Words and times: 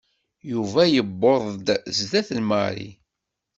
Yuba 0.51 0.81
yewweḍ-d 0.93 1.67
zdat 1.97 2.29
n 2.37 2.41
Mary. 2.49 2.89